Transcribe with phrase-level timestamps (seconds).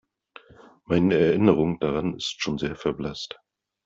[0.85, 3.39] Meine Erinnerung daran ist schon sehr verblasst.